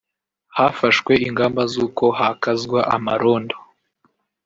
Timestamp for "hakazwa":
2.19-2.79